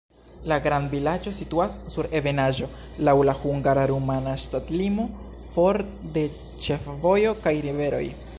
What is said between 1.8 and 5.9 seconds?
sur ebenaĵo, laŭ la hungara-rumana ŝtatlimo, for